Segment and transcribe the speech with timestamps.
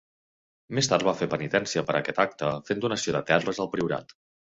[0.77, 4.23] Més tard va fer penitència per a aquest acte fent donació de terres al priorat.